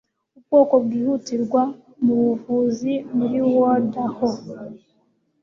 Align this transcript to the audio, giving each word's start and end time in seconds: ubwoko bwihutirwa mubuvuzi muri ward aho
ubwoko 0.37 0.73
bwihutirwa 0.85 1.61
mubuvuzi 2.03 2.93
muri 3.15 3.39
ward 3.57 3.91
aho 4.07 4.29